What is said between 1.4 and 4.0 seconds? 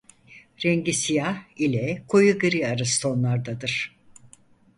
ile koyu gri arası tonlardadır.